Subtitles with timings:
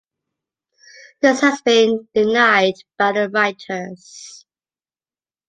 [1.21, 4.47] This has been denied by the writers.